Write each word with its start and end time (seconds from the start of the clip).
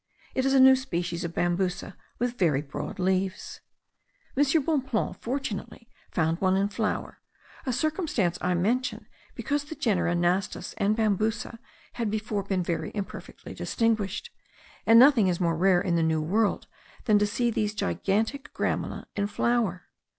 It 0.33 0.47
is 0.47 0.55
a 0.55 0.59
new 0.59 0.75
species 0.75 1.23
of 1.23 1.35
Bambusa 1.35 1.95
with 2.17 2.35
very 2.35 2.63
broad 2.63 2.97
leaves. 2.97 3.61
M. 4.35 4.43
Bonpland 4.63 5.17
fortunately 5.21 5.91
found 6.11 6.41
one 6.41 6.57
in 6.57 6.69
flower; 6.69 7.19
a 7.67 7.71
circumstance 7.71 8.39
I 8.41 8.55
mention, 8.55 9.05
because 9.35 9.65
the 9.65 9.75
genera 9.75 10.15
Nastus 10.15 10.73
and 10.79 10.95
Bambusa 10.97 11.59
had 11.93 12.09
before 12.09 12.41
been 12.41 12.63
very 12.63 12.91
imperfectly 12.95 13.53
distinguished, 13.53 14.31
and 14.87 14.97
nothing 14.97 15.27
is 15.27 15.39
more 15.39 15.55
rare 15.55 15.81
in 15.81 15.97
the 15.97 16.01
New 16.01 16.23
World, 16.23 16.65
than 17.05 17.19
to 17.19 17.27
see 17.27 17.51
these 17.51 17.75
gigantic 17.75 18.51
gramina 18.55 19.05
in 19.15 19.27
flower. 19.27 19.83